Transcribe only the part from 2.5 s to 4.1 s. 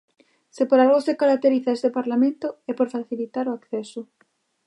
é por facilitar o acceso.